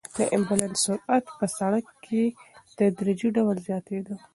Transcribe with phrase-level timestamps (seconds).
[0.17, 4.15] د امبولانس سرعت په سړک کې په تدریجي ډول زیاتېده.